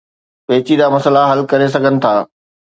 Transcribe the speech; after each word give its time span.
پيچيده 0.47 0.87
مسئلا 0.95 1.21
حل 1.31 1.41
ڪري 1.51 1.67
سگهن 1.75 1.95
ٿا 2.03 2.13